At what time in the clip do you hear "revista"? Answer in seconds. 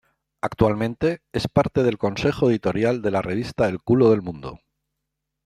3.21-3.69